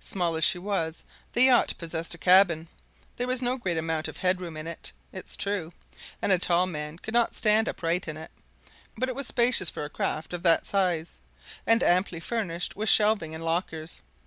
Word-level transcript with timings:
Small 0.00 0.36
as 0.36 0.44
she 0.44 0.58
was, 0.58 1.02
the 1.32 1.44
yacht 1.44 1.72
possessed 1.78 2.12
a 2.14 2.18
cabin 2.18 2.68
there 3.16 3.26
was 3.26 3.40
no 3.40 3.56
great 3.56 3.78
amount 3.78 4.06
of 4.06 4.18
head 4.18 4.38
room 4.38 4.54
in 4.54 4.66
it, 4.66 4.92
it's 5.14 5.34
true, 5.34 5.72
and 6.20 6.30
a 6.30 6.38
tall 6.38 6.66
man 6.66 6.98
could 6.98 7.14
not 7.14 7.34
stand 7.34 7.66
upright 7.68 8.06
in 8.06 8.18
it, 8.18 8.30
but 8.98 9.08
it 9.08 9.14
was 9.14 9.26
spacious 9.28 9.70
for 9.70 9.86
a 9.86 9.88
craft 9.88 10.34
of 10.34 10.42
that 10.42 10.66
size, 10.66 11.20
and 11.66 11.82
amply 11.82 12.20
furnished 12.20 12.76
with 12.76 12.90
shelving 12.90 13.34
and 13.34 13.42
lockers. 13.42 14.02